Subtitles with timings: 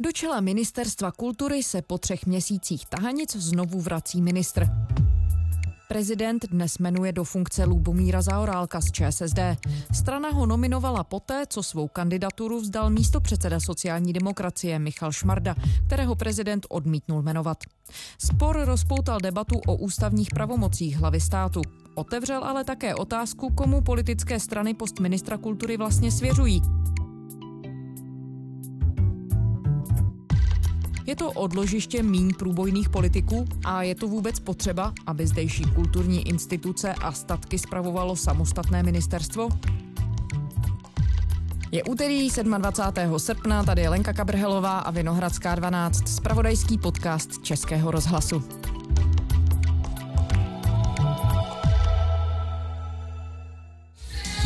[0.00, 4.68] Do čela ministerstva kultury se po třech měsících tahanic znovu vrací ministr.
[5.88, 9.38] Prezident dnes jmenuje do funkce Lubomíra Zaorálka z ČSSD.
[9.92, 15.54] Strana ho nominovala poté, co svou kandidaturu vzdal místo předseda sociální demokracie Michal Šmarda,
[15.86, 17.58] kterého prezident odmítnul jmenovat.
[18.18, 21.62] Spor rozpoutal debatu o ústavních pravomocích hlavy státu.
[21.94, 26.62] Otevřel ale také otázku, komu politické strany post ministra kultury vlastně svěřují.
[31.08, 36.94] Je to odložiště míň průbojných politiků a je to vůbec potřeba, aby zdejší kulturní instituce
[36.94, 39.48] a statky spravovalo samostatné ministerstvo?
[41.72, 43.18] Je úterý 27.
[43.18, 48.42] srpna, tady je Lenka Kabrhelová a Vinohradská 12, spravodajský podcast Českého rozhlasu.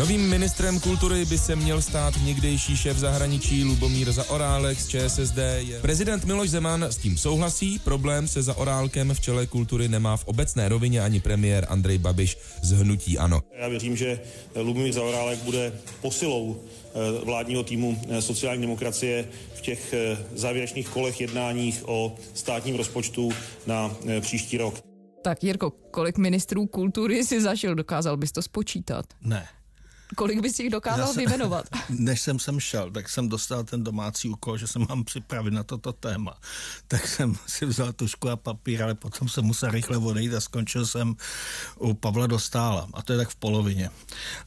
[0.03, 5.39] Novým ministrem kultury by se měl stát někdejší šéf zahraničí Lubomír Zaorálek z ČSSD.
[5.57, 5.81] Je...
[5.81, 10.69] Prezident Miloš Zeman s tím souhlasí, problém se Zaorálkem v čele kultury nemá v obecné
[10.69, 13.41] rovině ani premiér Andrej Babiš z Hnutí Ano.
[13.59, 14.21] Já věřím, že
[14.55, 21.21] Lubomír Zaorálek bude posilou eh, vládního týmu eh, sociální demokracie v těch eh, závěrečných kolech
[21.21, 23.33] jednáních o státním rozpočtu
[23.67, 24.75] na příští rok.
[25.23, 29.05] Tak Jirko, kolik ministrů kultury si zažil, dokázal bys to spočítat?
[29.25, 29.49] Ne.
[30.17, 31.65] Kolik bys jich dokázal jsem, vyjmenovat?
[31.89, 35.63] Než jsem sem šel, tak jsem dostal ten domácí úkol, že se mám připravit na
[35.63, 36.39] toto téma.
[36.89, 40.87] Tak jsem si vzal tušku a papír, ale potom jsem musel rychle odejít a skončil
[40.87, 41.15] jsem
[41.79, 42.89] u Pavla Dostála.
[42.95, 43.91] A to je tak v polovině.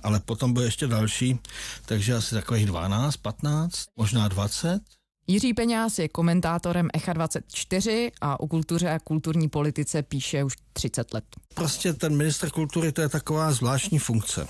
[0.03, 1.39] Ale potom byl ještě další,
[1.85, 4.79] takže asi takových 12, 15, možná 20.
[5.27, 11.13] Jiří Peňáz je komentátorem Echa 24 a o kultuře a kulturní politice píše už 30
[11.13, 11.23] let.
[11.53, 14.47] Prostě ten minister kultury to je taková zvláštní funkce.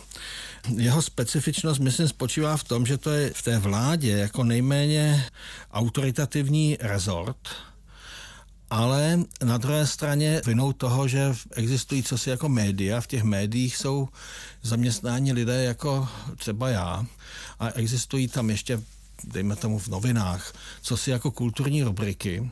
[0.77, 5.25] Jeho specifičnost, myslím, spočívá v tom, že to je v té vládě jako nejméně
[5.71, 7.37] autoritativní rezort,
[8.69, 14.07] ale na druhé straně vinou toho, že existují cosi jako média, v těch médiích jsou
[14.61, 16.07] zaměstnáni lidé jako
[16.37, 17.05] třeba já
[17.59, 18.81] a existují tam ještě
[19.27, 22.51] dejme tomu v novinách, co si jako kulturní rubriky,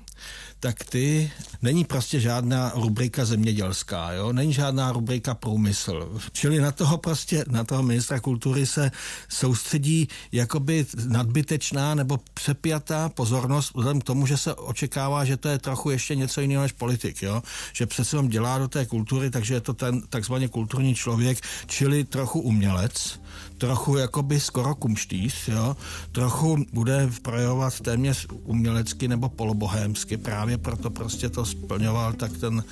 [0.60, 4.34] tak ty není prostě žádná rubrika zemědělská, jo?
[4.34, 6.20] není žádná rubrika průmysl.
[6.32, 8.92] Čili na toho prostě, na toho ministra kultury se
[9.30, 15.60] soustředí jakoby nadbytečná nebo přepjatá pozornost vzhledem k tomu, že se očekává, že to je
[15.60, 17.44] trochu ještě něco jiného než politik, jo?
[17.74, 22.04] že přece on dělá do té kultury, takže je to ten takzvaně kulturní člověk, čili
[22.04, 23.20] trochu umělec,
[23.58, 25.78] trochu jakoby skoro kumštýř, jo?
[26.12, 32.64] trochu bude projevovat téměř umělecky nebo polobohémsky právě proto prostě to splňoval tak ten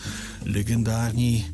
[0.45, 1.45] legendární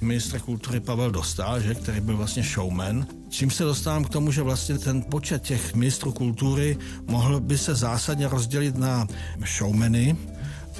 [0.00, 3.06] ministr kultury Pavel Dostal, že, který byl vlastně showman.
[3.28, 7.74] Čím se dostávám k tomu, že vlastně ten počet těch ministrů kultury mohl by se
[7.74, 9.06] zásadně rozdělit na
[9.46, 10.16] showmeny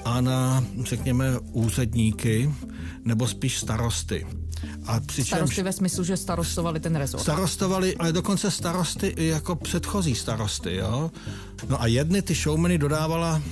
[0.05, 2.55] a na, řekněme, úředníky
[3.05, 4.27] nebo spíš starosty.
[4.87, 7.23] A přičem, starosty ve smyslu, že starostovali ten rezort.
[7.23, 11.11] Starostovali, ale dokonce starosty i jako předchozí starosty, jo.
[11.69, 13.43] No a jedny ty showmeny dodávala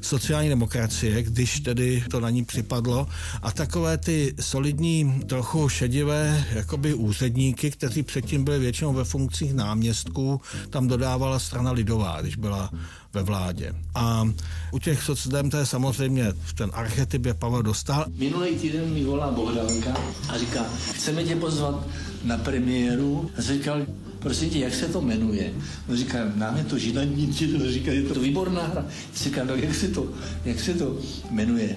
[0.00, 3.08] sociální demokracie, když tedy to na ní připadlo
[3.42, 10.40] a takové ty solidní, trochu šedivé jakoby úředníky, kteří předtím byli většinou ve funkcích náměstků,
[10.70, 12.70] tam dodávala strana lidová, když byla
[13.12, 13.74] ve vládě.
[13.94, 14.28] A
[14.72, 18.04] u těch socdem to je samozřejmě ten archetyp je Pavel Dostal.
[18.16, 19.96] Minulý týden mi volá Bohdánka
[20.28, 21.86] a říká, chceme tě pozvat
[22.24, 23.30] na premiéru.
[23.38, 23.80] A říkal,
[24.26, 25.52] prosím tě, jak se to jmenuje?
[25.88, 28.86] On říká, nám je to žinadníci, to říká, je to výborná hra.
[29.14, 30.08] Říká, no jak se to,
[30.44, 30.98] jak se to
[31.30, 31.76] jmenuje?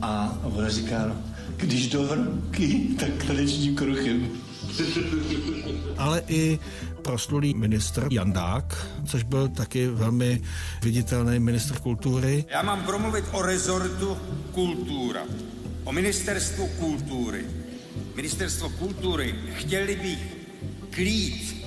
[0.00, 1.16] A ona říká, no,
[1.56, 4.28] když do hromky, tak tanečním kruchem.
[5.98, 6.58] Ale i
[7.02, 10.42] proslulý ministr Jandák, což byl taky velmi
[10.82, 12.44] viditelný ministr kultury.
[12.50, 14.16] Já mám promluvit o rezortu
[14.52, 15.22] kultura,
[15.84, 17.44] o ministerstvu kultury.
[18.16, 20.38] Ministerstvo kultury chtěli bych
[20.98, 21.57] klid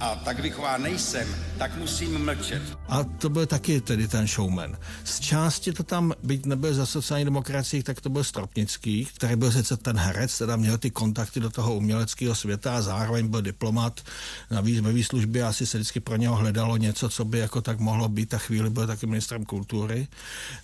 [0.00, 1.28] a tak vychová nejsem,
[1.58, 2.62] tak musím mlčet.
[2.88, 4.76] A to byl taky tedy ten showman.
[5.04, 9.52] Z části to tam, byť nebyl za sociální demokracii, tak to byl Stropnický, který byl
[9.52, 14.00] sice ten herec, teda měl ty kontakty do toho uměleckého světa a zároveň byl diplomat
[14.50, 18.08] navíc ve výslužbě asi se vždycky pro něho hledalo něco, co by jako tak mohlo
[18.08, 20.08] být a chvíli byl taky ministrem kultury.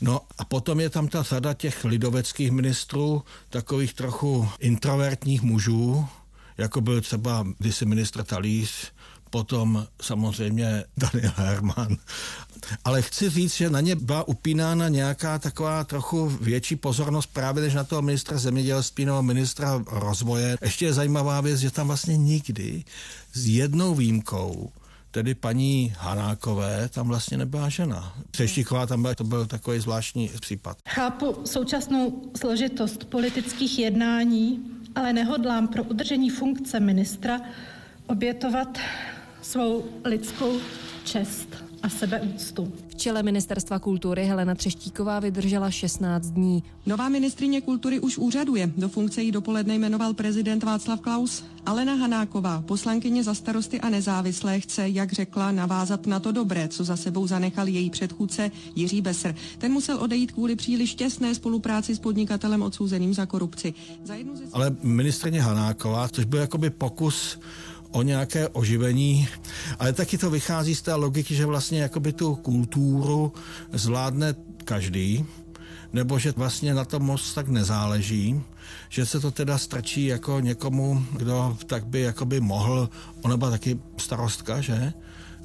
[0.01, 6.09] No a potom je tam ta řada těch lidoveckých ministrů, takových trochu introvertních mužů,
[6.59, 8.93] jako byl třeba kdysi ministr Talíř,
[9.31, 11.97] potom samozřejmě Daniel Herman.
[12.85, 17.75] Ale chci říct, že na ně byla upínána nějaká taková trochu větší pozornost právě než
[17.75, 20.59] na toho ministra zemědělství nebo ministra rozvoje.
[20.63, 22.85] Ještě je zajímavá věc, že tam vlastně nikdy
[23.33, 24.71] s jednou výjimkou
[25.11, 28.15] tedy paní Hanákové tam vlastně nebyla žena.
[28.31, 30.79] Třeštíková tam byla, to byl takový zvláštní případ.
[30.89, 34.61] Chápu současnou složitost politických jednání,
[34.95, 37.41] ale nehodlám pro udržení funkce ministra
[38.07, 38.79] obětovat
[39.43, 40.53] svou lidskou
[41.05, 41.49] čest
[41.83, 42.73] a sebeúctu.
[42.89, 46.63] V čele ministerstva kultury Helena Třeštíková vydržela 16 dní.
[46.87, 48.73] Nová ministrině kultury už úřaduje.
[48.77, 51.45] Do funkce jí dopoledne jmenoval prezident Václav Klaus.
[51.67, 56.85] Alena Hanáková, poslankyně za starosty a nezávislé, chce, jak řekla, navázat na to dobré, co
[56.85, 59.35] za sebou zanechal její předchůdce Jiří Besr.
[59.59, 63.75] Ten musel odejít kvůli příliš těsné spolupráci s podnikatelem odsouzeným za korupci.
[64.05, 64.45] Za jednu ze...
[64.53, 67.39] Ale ministrině Hanáková, což byl jakoby pokus
[67.91, 69.29] o nějaké oživení,
[69.79, 73.33] ale taky to vychází z té logiky, že vlastně jakoby tu kulturu
[73.73, 74.35] zvládne
[74.65, 75.25] každý,
[75.93, 78.43] nebo že vlastně na tom moc tak nezáleží,
[78.89, 82.91] že se to teda strčí jako někomu, kdo tak by jakoby mohl,
[83.23, 84.93] ona byla taky starostka, že?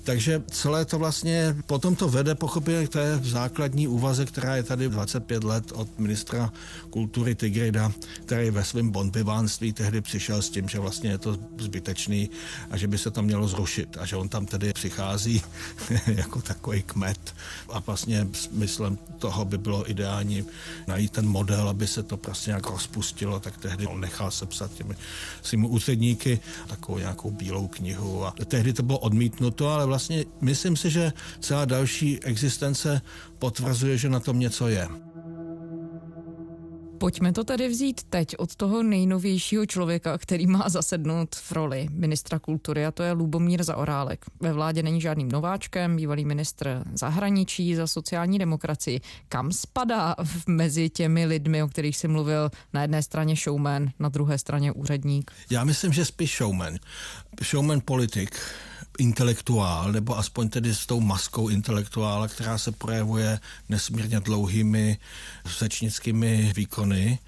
[0.06, 4.90] Takže celé to vlastně potom to vede pochopitelně k té základní úvaze, která je tady
[4.90, 6.54] 25 let od ministra
[6.90, 7.92] kultury Tigrida,
[8.25, 12.30] který ve svém bonbivánství tehdy přišel s tím, že vlastně je to zbytečný
[12.69, 15.42] a že by se to mělo zrušit a že on tam tedy přichází
[16.07, 17.36] jako takový kmet.
[17.69, 20.46] A vlastně smyslem toho by bylo ideální
[20.88, 24.96] najít ten model, aby se to prostě nějak rozpustilo, tak tehdy on nechal sepsat těmi
[25.42, 28.25] svými úředníky takovou nějakou bílou knihu.
[28.25, 29.94] A tehdy to bylo odmítnuto, ale vlastně
[30.42, 33.01] myslím si, že celá další existence
[33.39, 34.88] potvrzuje, že na tom něco je.
[36.97, 42.39] Pojďme to tedy vzít teď od toho nejnovějšího člověka, který má zasednout v roli ministra
[42.39, 44.25] kultury, a to je Lubomír Zaorálek.
[44.39, 49.01] Ve vládě není žádným nováčkem, bývalý ministr zahraničí za sociální demokracii.
[49.30, 50.15] Kam spadá
[50.47, 55.31] mezi těmi lidmi, o kterých si mluvil, na jedné straně showman, na druhé straně úředník?
[55.50, 56.77] Já myslím, že spíš showman.
[57.44, 58.36] Showman politik
[58.97, 63.39] intelektuál, nebo aspoň tedy s tou maskou intelektuála, která se projevuje
[63.69, 64.97] nesmírně dlouhými
[65.45, 67.19] řečnickými výkony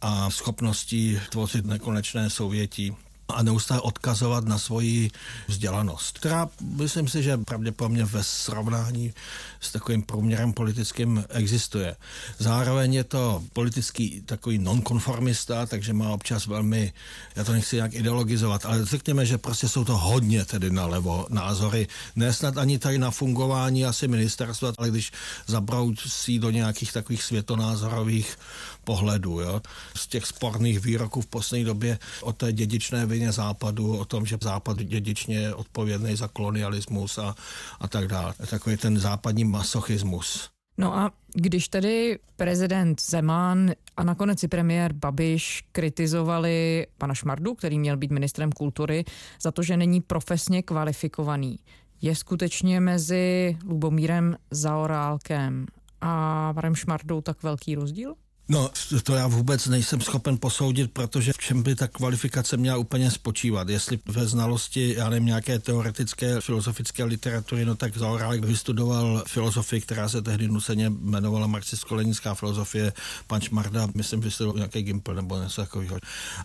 [0.00, 2.96] a schopností tvořit nekonečné souvětí
[3.28, 5.10] a neustále odkazovat na svoji
[5.48, 9.14] vzdělanost, která myslím si, že pravděpodobně ve srovnání
[9.60, 11.96] s takovým průměrem politickým existuje.
[12.38, 16.92] Zároveň je to politický takový nonkonformista, takže má občas velmi,
[17.36, 21.86] já to nechci nějak ideologizovat, ale řekněme, že prostě jsou to hodně tedy nalevo názory,
[22.16, 25.12] ne snad ani tady na fungování asi ministerstva, ale když
[25.46, 28.36] zabrousí do nějakých takových světonázorových
[28.84, 29.40] pohledů.
[29.40, 29.60] Jo?
[29.96, 34.38] Z těch sporných výroků v poslední době o té dědičné vině západu, o tom, že
[34.42, 37.34] západ dědičně je odpovědný za kolonialismus a,
[37.80, 38.34] a tak dále.
[38.50, 40.48] Takový ten západní masochismus.
[40.78, 47.78] No a když tedy prezident Zeman a nakonec i premiér Babiš kritizovali pana Šmardu, který
[47.78, 49.04] měl být ministrem kultury,
[49.42, 51.58] za to, že není profesně kvalifikovaný,
[52.02, 55.66] je skutečně mezi Lubomírem Zaorálkem
[56.00, 58.14] a panem Šmardou tak velký rozdíl?
[58.48, 58.70] No,
[59.02, 63.68] to já vůbec nejsem schopen posoudit, protože v čem by ta kvalifikace měla úplně spočívat.
[63.68, 70.08] Jestli ve znalosti, já nevím, nějaké teoretické filozofické literatury, no tak Zaorálek vystudoval filozofii, která
[70.08, 72.92] se tehdy nuceně jmenovala marxistsko-leninská filozofie,
[73.26, 75.98] pan Šmarda, myslím, vystudoval nějaký Gimpel nebo něco takového.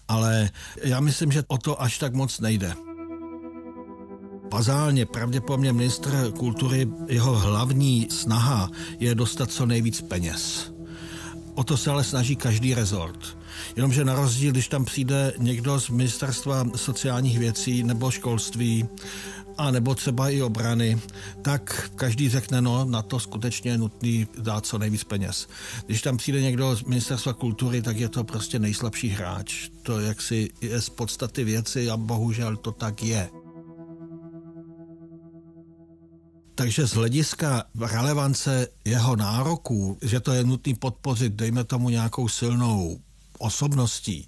[0.07, 0.49] Ale
[0.83, 2.73] já myslím, že o to až tak moc nejde.
[4.51, 8.69] Bazálně pravděpodobně ministr kultury, jeho hlavní snaha
[8.99, 10.71] je dostat co nejvíc peněz
[11.59, 13.37] O to se ale snaží každý rezort.
[13.75, 18.87] Jenomže na rozdíl, když tam přijde někdo z ministerstva sociálních věcí nebo školství,
[19.57, 20.99] a nebo třeba i obrany,
[21.41, 25.47] tak každý řekne, no, na to skutečně je nutný dát co nejvíc peněz.
[25.85, 29.69] Když tam přijde někdo z ministerstva kultury, tak je to prostě nejslabší hráč.
[29.83, 33.29] To jaksi je z podstaty věci a bohužel to tak je.
[36.59, 42.99] Takže z hlediska relevance jeho nároků, že to je nutný podpořit, dejme tomu nějakou silnou
[43.37, 44.27] osobností,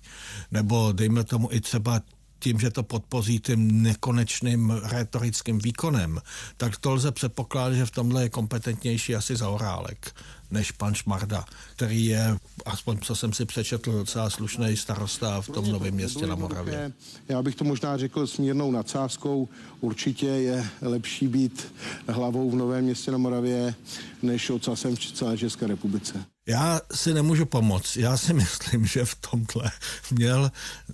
[0.51, 2.01] nebo dejme tomu i třeba
[2.41, 6.21] tím, že to podpoří tím nekonečným retorickým výkonem,
[6.57, 10.13] tak to lze předpokládat, že v tomhle je kompetentnější asi Zaorálek
[10.51, 11.45] než pan Šmarda,
[11.75, 16.35] který je, aspoň co jsem si přečetl, docela slušný starosta v tom novém městě na
[16.35, 16.93] Moravě.
[17.29, 19.49] Já bych to možná řekl s mírnou nadsázkou.
[19.81, 21.73] Určitě je lepší být
[22.07, 23.75] hlavou v novém městě na Moravě,
[24.21, 26.25] než ocasem v celé České republice.
[26.47, 27.97] Já si nemůžu pomoct.
[27.97, 29.71] Já si myslím, že v tomhle
[30.11, 30.51] měl,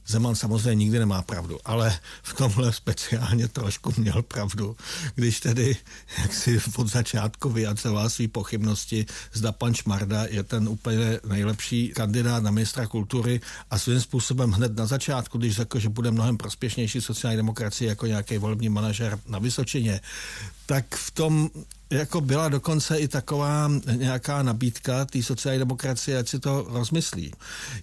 [0.08, 4.78] Zeman samozřejmě nikdy nemá pravdu, ale v tomhle speciálně trošku měl pravdu,
[5.16, 5.76] když tedy
[6.18, 12.44] jak si od začátku vyjadřoval své pochybnosti, zda pan Šmarda je ten úplně nejlepší kandidát
[12.44, 17.02] na ministra kultury a svým způsobem hned na začátku, když řekl, že bude mnohem prospěšnější
[17.02, 20.02] sociální demokracie jako nějaký volební manažer na Vysočině,
[20.66, 21.50] tak v tom
[21.90, 27.32] jako byla dokonce i taková nějaká nabídka té sociální demokracie, ať si to rozmyslí.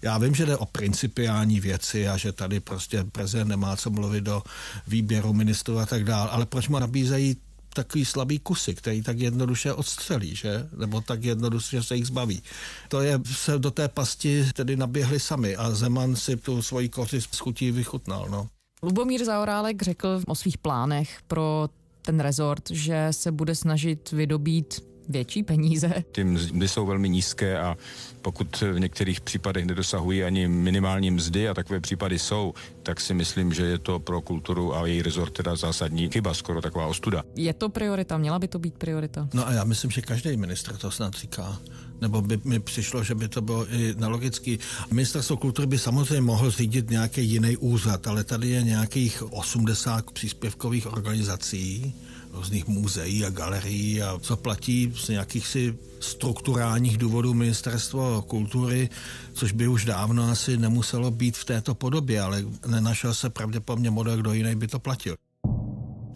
[0.03, 4.25] Já vím, že jde o principiální věci a že tady prostě prezident nemá co mluvit
[4.25, 4.43] do
[4.87, 7.37] výběru ministrů a tak dále, ale proč mu nabízejí
[7.75, 10.69] takový slabý kusy, který tak jednoduše odstřelí, že?
[10.77, 12.43] Nebo tak jednoduše se jich zbaví.
[12.89, 17.21] To je, se do té pasti tedy naběhli sami a Zeman si tu svoji koři
[17.21, 18.49] z chutí vychutnal, no.
[18.83, 21.69] Lubomír Zaorálek řekl o svých plánech pro
[22.05, 26.05] ten rezort, že se bude snažit vydobít větší peníze.
[26.13, 27.77] Ty mzdy jsou velmi nízké a
[28.23, 33.53] pokud v některých případech nedosahují ani minimální mzdy a takové případy jsou, tak si myslím,
[33.53, 37.23] že je to pro kulturu a její rezort teda zásadní chyba, skoro taková ostuda.
[37.37, 39.29] Je to priorita, měla by to být priorita?
[39.35, 41.59] No a já myslím, že každý ministr to snad říká
[42.01, 44.59] nebo by mi přišlo, že by to bylo i nelogický.
[44.91, 50.93] Ministerstvo kultury by samozřejmě mohl řídit nějaký jiný úřad, ale tady je nějakých 80 příspěvkových
[50.93, 51.95] organizací,
[52.33, 58.89] různých muzeí a galerií a co platí z nějakých si strukturálních důvodů ministerstvo kultury,
[59.33, 64.17] což by už dávno asi nemuselo být v této podobě, ale nenašel se pravděpodobně model,
[64.17, 65.15] kdo jiný by to platil.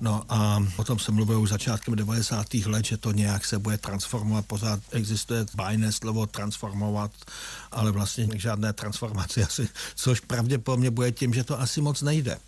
[0.00, 2.54] No a o tom se mluvilo už začátkem 90.
[2.54, 4.46] let, že to nějak se bude transformovat.
[4.46, 7.10] Pořád existuje bájné slovo transformovat,
[7.72, 12.38] ale vlastně žádné transformaci asi, což pravděpodobně bude tím, že to asi moc nejde.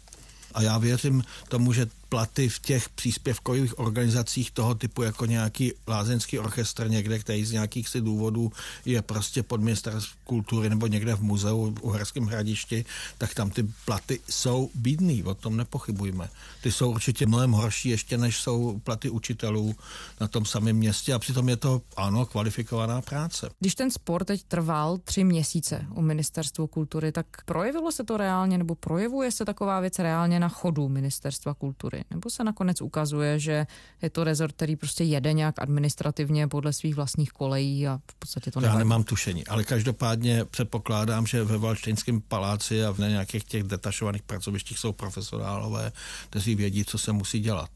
[0.55, 6.39] A já věřím tomu, že platy v těch příspěvkových organizacích toho typu jako nějaký lázeňský
[6.39, 8.53] orchestr někde, který z nějakých si důvodů
[8.85, 12.85] je prostě pod ministerstvem kultury nebo někde v muzeu v Uherském hradišti,
[13.19, 16.29] tak tam ty platy jsou bídný, o tom nepochybujme.
[16.63, 19.75] Ty jsou určitě mnohem horší ještě, než jsou platy učitelů
[20.21, 23.51] na tom samém městě a přitom je to, ano, kvalifikovaná práce.
[23.61, 28.59] Když ten sport teď trval tři měsíce u ministerstvu kultury, tak projevilo se to reálně
[28.59, 32.00] nebo projevuje se taková věc reálně na chodu ministerstva kultury?
[32.11, 33.67] Nebo se nakonec ukazuje, že
[34.03, 38.51] je to rezort, který prostě jede nějak administrativně podle svých vlastních kolejí a v podstatě
[38.51, 38.75] to nevadí?
[38.75, 44.23] Já nemám tušení, ale každopádně předpokládám, že ve Valštejnském paláci a v nějakých těch detašovaných
[44.23, 45.93] pracovištích jsou profesionálové,
[46.31, 47.71] kteří vědí, co se musí dělat.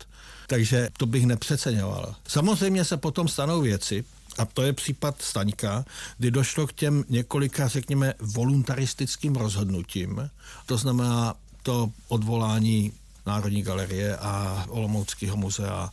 [0.47, 2.15] Takže to bych nepřeceňoval.
[2.29, 4.05] Samozřejmě se potom stanou věci,
[4.39, 5.85] a to je případ Staňka,
[6.19, 10.31] kdy došlo k těm několika, řekněme, voluntaristickým rozhodnutím.
[10.67, 12.93] To znamená to odvolání
[13.27, 15.91] Národní galerie a Olomouckého muzea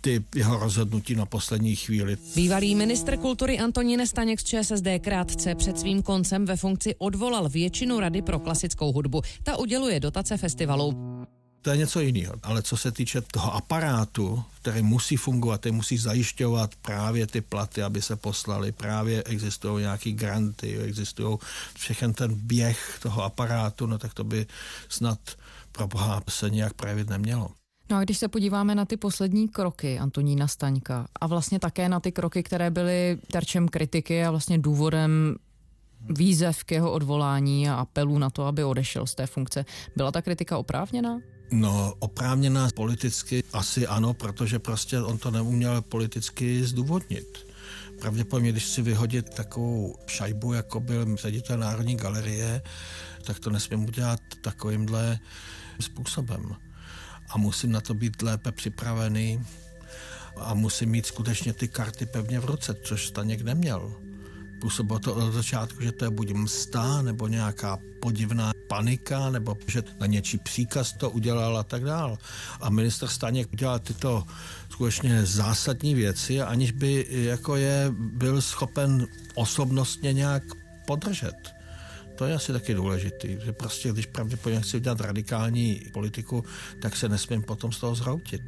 [0.00, 2.16] ty jeho rozhodnutí na poslední chvíli.
[2.34, 8.00] Bývalý ministr kultury Antonín Staněk z ČSSD krátce před svým koncem ve funkci odvolal většinu
[8.00, 9.22] Rady pro klasickou hudbu.
[9.42, 11.16] Ta uděluje dotace festivalu.
[11.62, 12.34] To je něco jiného.
[12.42, 17.82] Ale co se týče toho aparátu, který musí fungovat, který musí zajišťovat právě ty platy,
[17.82, 21.38] aby se poslali, právě existují nějaký granty, existují
[21.74, 24.46] všechen ten běh toho aparátu, no tak to by
[24.88, 25.18] snad
[25.72, 27.48] pro boha se nějak projevit nemělo.
[27.90, 32.00] No a když se podíváme na ty poslední kroky Antonína Staňka a vlastně také na
[32.00, 35.36] ty kroky, které byly terčem kritiky a vlastně důvodem
[36.10, 39.64] výzev k jeho odvolání a apelů na to, aby odešel z té funkce,
[39.96, 41.20] byla ta kritika oprávněná?
[41.50, 47.38] No, oprávněná politicky asi ano, protože prostě on to neuměl politicky zdůvodnit.
[48.00, 52.62] Pravděpodobně, když si vyhodit takovou šajbu, jako byl ředitel Národní galerie,
[53.22, 55.18] tak to nesmím udělat takovýmhle
[55.80, 56.56] způsobem.
[57.28, 59.46] A musím na to být lépe připravený
[60.36, 63.92] a musím mít skutečně ty karty pevně v ruce, což Staněk neměl.
[64.60, 69.82] Působilo to od začátku, že to je buď msta, nebo nějaká podivná panika, nebo že
[70.00, 72.18] na něčí příkaz to udělal a tak dál.
[72.60, 74.24] A minister Staněk udělal tyto
[74.70, 80.42] skutečně zásadní věci, aniž by jako je byl schopen osobnostně nějak
[80.86, 81.59] podržet.
[82.20, 86.44] To je asi taky důležitý, že prostě když pravděpodobně chci udělat radikální politiku,
[86.82, 88.42] tak se nesmím potom z toho zhroutit.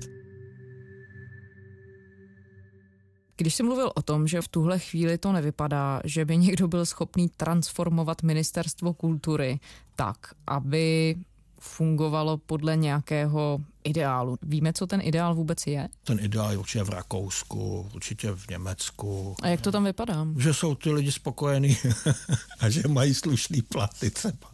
[3.36, 6.86] Když jsi mluvil o tom, že v tuhle chvíli to nevypadá, že by někdo byl
[6.86, 9.60] schopný transformovat ministerstvo kultury
[9.96, 11.14] tak, aby
[11.62, 14.36] fungovalo podle nějakého ideálu.
[14.42, 15.88] Víme, co ten ideál vůbec je?
[16.04, 19.36] Ten ideál je určitě v Rakousku, určitě v Německu.
[19.42, 20.26] A jak to tam vypadá?
[20.38, 21.76] Že jsou ty lidi spokojení
[22.60, 24.52] a že mají slušný platy třeba.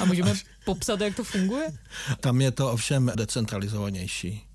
[0.00, 0.44] A můžeme Až...
[0.64, 1.66] popsat, jak to funguje?
[2.20, 4.51] Tam je to ovšem decentralizovanější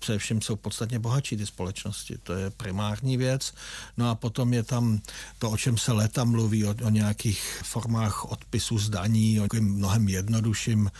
[0.00, 2.18] především jsou podstatně bohatší ty společnosti.
[2.22, 3.54] To je primární věc.
[3.96, 5.00] No a potom je tam
[5.38, 10.90] to, o čem se leta mluví, o, o nějakých formách odpisu zdaní, o mnohem jednodušším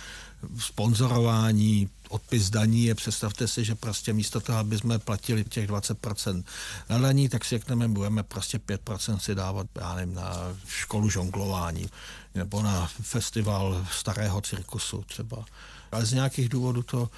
[0.59, 6.45] sponzorování, odpis daní je, představte si, že prostě místo toho, aby jsme platili těch 20%
[6.89, 11.91] na daní, tak si řekneme, budeme prostě 5% si dávat, já nevím, na školu žonglování
[12.35, 15.45] nebo na festival starého cirkusu třeba.
[15.93, 17.11] Ale z nějakých důvodů to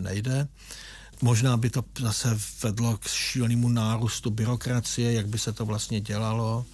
[0.00, 0.48] nejde.
[1.22, 6.64] Možná by to zase vedlo k šílenému nárůstu byrokracie, jak by se to vlastně dělalo.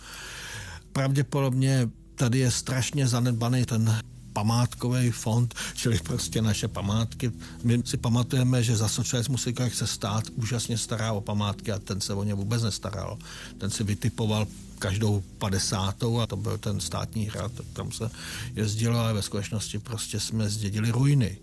[0.92, 4.00] Pravděpodobně tady je strašně zanedbaný ten
[4.36, 7.32] památkový fond, čili prostě naše památky.
[7.64, 12.00] My si pamatujeme, že za socialismu si se stát úžasně stará o památky a ten
[12.00, 13.18] se o ně vůbec nestaral.
[13.58, 14.46] Ten si vytipoval
[14.78, 18.10] každou padesátou a to byl ten státní hrad, tam se
[18.56, 21.38] jezdilo, ale ve skutečnosti prostě jsme zdědili ruiny.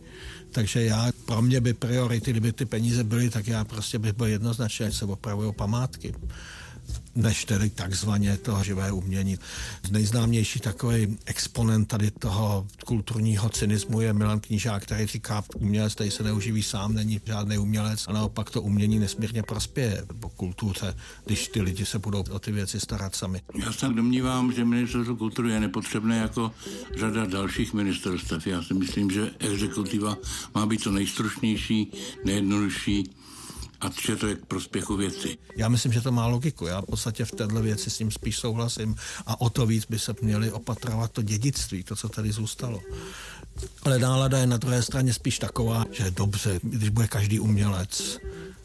[0.52, 4.26] Takže já, pro mě by priority, kdyby ty peníze byly, tak já prostě bych byl
[4.26, 6.14] jednoznačně, že se opravují památky
[7.16, 9.38] než tedy takzvaně to živé umění.
[9.92, 16.24] Nejznámější takový exponent tady toho kulturního cynismu je Milan Knížák, který říká, umělec tady se
[16.24, 21.62] neuživí sám, není žádný umělec a naopak to umění nesmírně prospěje po kultuře, když ty
[21.62, 23.42] lidi se budou o ty věci starat sami.
[23.56, 26.52] Já se domnívám, že ministerstvo kultury je nepotřebné jako
[26.96, 28.48] řada dalších ministerstv.
[28.48, 30.18] Já si myslím, že exekutiva
[30.56, 31.92] má být to nejstručnější,
[32.26, 33.23] nejjednodušší
[33.86, 35.38] a že to je k prospěchu věci.
[35.58, 36.66] Já myslím, že to má logiku.
[36.66, 40.00] Já v podstatě v této věci s ním spíš souhlasím a o to víc by
[40.00, 42.82] se měli opatrovat to dědictví, to, co tady zůstalo.
[43.84, 48.20] Ale nálada je na druhé straně spíš taková, že dobře, když bude každý umělec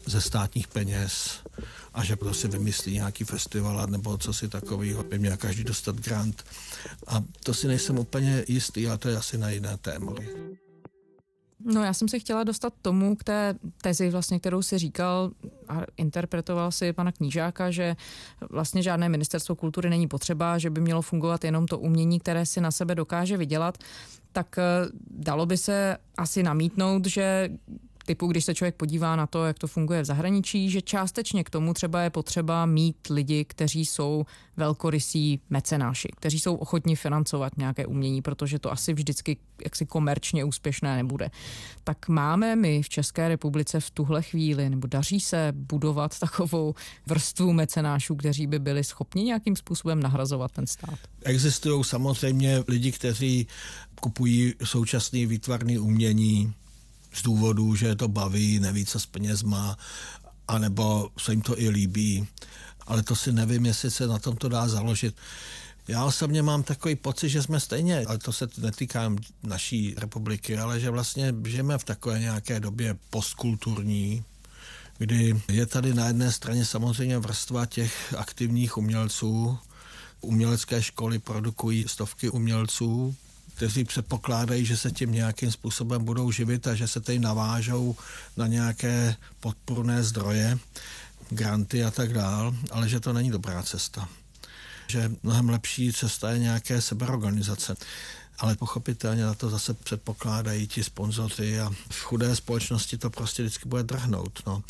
[0.05, 1.39] ze státních peněz
[1.93, 6.43] a že prostě vymyslí nějaký festival nebo co si takového, by měl každý dostat grant.
[7.07, 10.13] A to si nejsem úplně jistý, ale to je asi na jiné téma.
[11.65, 15.31] No já jsem se chtěla dostat tomu k té tezi, vlastně, kterou si říkal
[15.67, 17.95] a interpretoval si pana Knížáka, že
[18.49, 22.61] vlastně žádné ministerstvo kultury není potřeba, že by mělo fungovat jenom to umění, které si
[22.61, 23.77] na sebe dokáže vydělat,
[24.31, 24.63] tak eh,
[25.09, 27.49] dalo by se asi namítnout, že
[28.09, 31.49] typu, když se člověk podívá na to, jak to funguje v zahraničí, že částečně k
[31.49, 34.25] tomu třeba je potřeba mít lidi, kteří jsou
[34.57, 40.95] velkorysí mecenáši, kteří jsou ochotni financovat nějaké umění, protože to asi vždycky jaksi komerčně úspěšné
[40.95, 41.29] nebude.
[41.83, 46.75] Tak máme my v České republice v tuhle chvíli, nebo daří se budovat takovou
[47.05, 50.99] vrstvu mecenášů, kteří by byli schopni nějakým způsobem nahrazovat ten stát?
[51.23, 53.47] Existují samozřejmě lidi, kteří
[54.01, 56.53] kupují současný výtvarný umění,
[57.13, 59.77] z důvodu, že je to baví, neví, co s penězma,
[60.47, 62.27] anebo se jim to i líbí.
[62.87, 65.15] Ale to si nevím, jestli se na tom to dá založit.
[65.87, 70.79] Já osobně mám takový pocit, že jsme stejně, ale to se netýká naší republiky, ale
[70.79, 74.23] že vlastně žijeme v takové nějaké době postkulturní,
[74.97, 79.57] kdy je tady na jedné straně samozřejmě vrstva těch aktivních umělců,
[80.21, 83.15] umělecké školy produkují stovky umělců,
[83.59, 87.95] kteří předpokládají, že se tím nějakým způsobem budou živit a že se tady navážou
[88.37, 90.57] na nějaké podporné zdroje,
[91.29, 94.09] granty a tak dál, ale že to není dobrá cesta.
[94.87, 97.75] Že mnohem lepší cesta je nějaké sebeorganizace
[98.39, 103.69] ale pochopitelně na to zase předpokládají ti sponzoři a v chudé společnosti to prostě vždycky
[103.69, 104.39] bude drhnout.
[104.47, 104.63] No.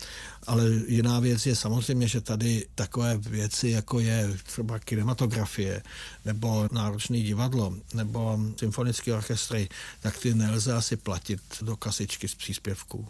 [0.48, 5.84] Ale jiná věc je samozřejmě, že tady takové věci, jako je třeba kinematografie,
[6.26, 13.08] nebo náročné divadlo, nebo symfonické orchestry, tak ty nelze asi platit do kasičky z příspěvků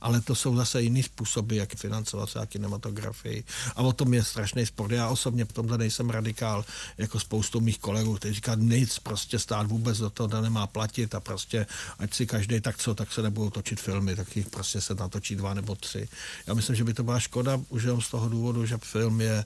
[0.00, 3.44] ale to jsou zase jiný způsoby, jak financovat třeba kinematografii.
[3.76, 4.92] A o tom je strašný sport.
[4.92, 6.64] Já osobně v tomhle nejsem radikál,
[6.98, 11.20] jako spoustu mých kolegů, kteří říká, nic prostě stát vůbec do toho nemá platit a
[11.20, 11.66] prostě
[11.98, 15.36] ať si každý tak co, tak se nebudou točit filmy, tak jich prostě se natočí
[15.36, 16.08] dva nebo tři.
[16.46, 19.44] Já myslím, že by to byla škoda už jenom z toho důvodu, že film je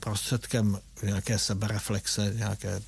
[0.00, 2.82] prostředkem nějaké sebereflexe, nějaké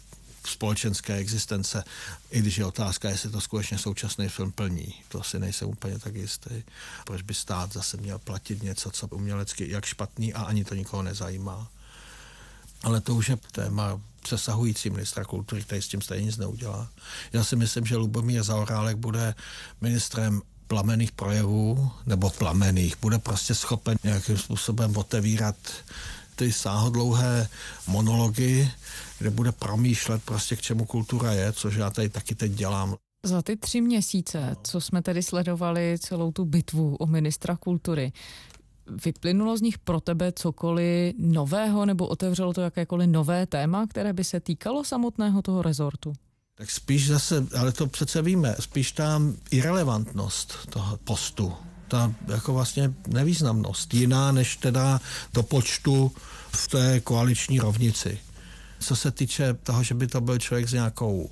[0.47, 1.85] společenské existence,
[2.31, 4.95] i když je otázka, jestli to skutečně současný film plní.
[5.09, 6.63] To si nejsem úplně tak jistý.
[7.05, 11.03] Proč by stát zase měl platit něco, co umělecky jak špatný a ani to nikoho
[11.03, 11.71] nezajímá.
[12.83, 16.89] Ale to už je téma přesahující ministra kultury, který s tím stejně nic neudělá.
[17.33, 19.35] Já si myslím, že Lubomír Zaorálek bude
[19.81, 25.57] ministrem plamených projevů, nebo plamených, bude prostě schopen nějakým způsobem otevírat
[26.41, 27.49] ty sáhodlouhé
[27.87, 28.69] monology,
[29.19, 32.97] kde bude promýšlet prostě k čemu kultura je, což já tady taky teď dělám.
[33.25, 38.13] Za ty tři měsíce, co jsme tedy sledovali celou tu bitvu o ministra kultury,
[39.05, 44.25] vyplynulo z nich pro tebe cokoliv nového nebo otevřelo to jakékoliv nové téma, které by
[44.25, 46.13] se týkalo samotného toho rezortu?
[46.55, 51.53] Tak spíš zase, ale to přece víme, spíš tam irrelevantnost toho postu
[51.91, 53.95] ta jako vlastně nevýznamnost.
[53.95, 55.01] Jiná než teda
[55.35, 56.13] do počtu
[56.53, 58.19] v té koaliční rovnici.
[58.81, 61.31] Co se týče toho, že by to byl člověk s nějakou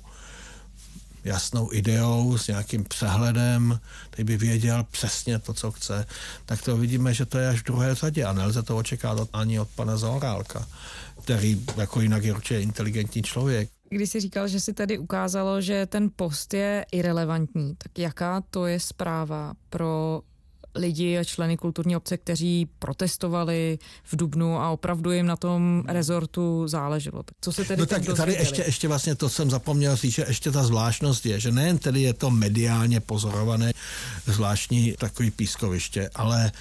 [1.23, 6.05] jasnou ideou, s nějakým přehledem, který by věděl přesně to, co chce,
[6.45, 9.59] tak to vidíme, že to je až v druhé řadě a nelze to očekávat ani
[9.59, 10.67] od pana Zaorálka,
[11.23, 13.69] který jako jinak je určitě inteligentní člověk.
[13.89, 18.65] Když jsi říkal, že si tady ukázalo, že ten post je irrelevantní, tak jaká to
[18.65, 20.21] je zpráva pro
[20.75, 26.67] lidi a členy kulturní obce, kteří protestovali v Dubnu a opravdu jim na tom rezortu
[26.67, 27.23] záleželo.
[27.41, 30.51] Co se tedy no tak tady ještě, ještě vlastně to jsem zapomněl říct, že ještě
[30.51, 33.73] ta zvláštnost je, že nejen tedy je to mediálně pozorované
[34.25, 36.51] zvláštní takový pískoviště, ale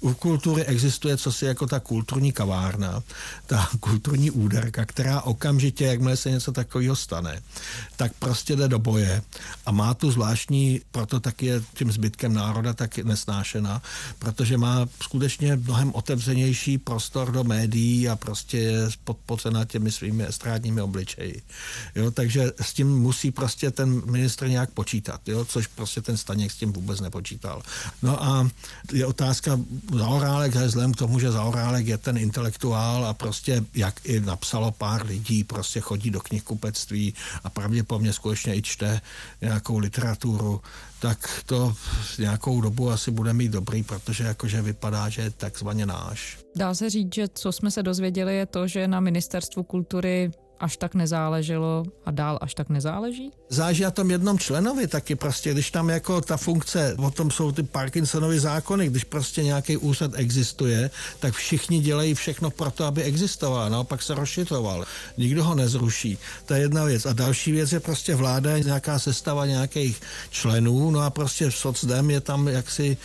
[0.00, 3.02] u kultury existuje co si jako ta kulturní kavárna,
[3.46, 7.42] ta kulturní úderka, která okamžitě, jakmile se něco takového stane,
[7.96, 9.22] tak prostě jde do boje
[9.66, 13.82] a má tu zvláštní, proto taky je tím zbytkem národa tak nesnášená zejména,
[14.18, 20.80] protože má skutečně mnohem otevřenější prostor do médií a prostě je podpocena těmi svými estrádními
[20.80, 21.42] obličeji.
[21.94, 26.52] Jo, takže s tím musí prostě ten ministr nějak počítat, jo, což prostě ten Staněk
[26.52, 27.62] s tím vůbec nepočítal.
[28.02, 28.48] No a
[28.92, 29.60] je otázka,
[29.98, 35.06] Zaorálek, vzhledem k tomu, že Zaorálek je ten intelektuál a prostě, jak i napsalo pár
[35.06, 39.00] lidí, prostě chodí do knihkupectví a pravděpodobně skutečně i čte
[39.40, 40.60] nějakou literaturu,
[41.00, 41.74] tak to
[42.18, 46.38] nějakou dobu asi bude mít dobrý, protože jakože vypadá, že je takzvaně náš.
[46.56, 50.76] Dá se říct, že co jsme se dozvěděli je to, že na ministerstvu kultury až
[50.76, 53.30] tak nezáleželo a dál až tak nezáleží?
[53.48, 57.52] Záleží na tom jednom členovi taky prostě, když tam jako ta funkce, o tom jsou
[57.52, 60.90] ty Parkinsonovy zákony, když prostě nějaký úřad existuje,
[61.20, 64.84] tak všichni dělají všechno pro to, aby existoval, naopak se rozšiřoval.
[65.16, 66.18] Nikdo ho nezruší.
[66.46, 67.06] To je jedna věc.
[67.06, 72.10] A další věc je prostě vláda, nějaká sestava nějakých členů, no a prostě v socdem
[72.10, 72.96] je tam jaksi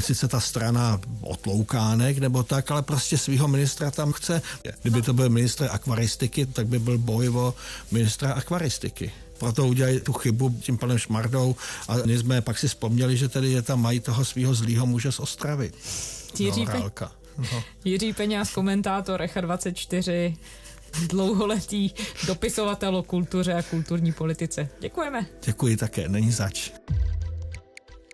[0.00, 4.42] sice ta strana otloukánek nebo tak, ale prostě svého ministra tam chce.
[4.82, 7.54] Kdyby to byl ministr akvaristiky, tak by byl boj o
[7.90, 11.56] ministra akvaristiky proto udělali tu chybu tím panem Šmardou
[11.88, 15.12] a my jsme pak si vzpomněli, že tedy je tam mají toho svého zlýho muže
[15.12, 15.72] z Ostravy.
[16.38, 17.62] Jiří, no, Pe- no.
[17.84, 20.36] Jiří Peňáz, komentátor Echa 24,
[21.08, 21.90] dlouholetý
[22.26, 24.68] dopisovatel o kultuře a kulturní politice.
[24.80, 25.26] Děkujeme.
[25.44, 26.70] Děkuji také, není zač.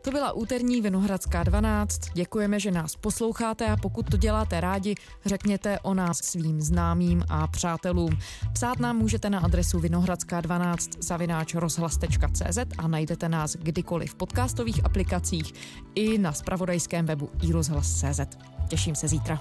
[0.04, 2.00] To byla úterní Vinohradská 12.
[2.14, 7.46] Děkujeme, že nás posloucháte a pokud to děláte rádi, řekněte o nás svým známým a
[7.46, 8.18] přátelům.
[8.52, 15.52] Psát nám můžete na adresu vinohradská12 zavináč rozhlas.cz a najdete nás kdykoliv v podcastových aplikacích
[15.94, 18.20] i na spravodajském webu iRozhlas.cz.
[18.68, 19.38] Těším se zítra.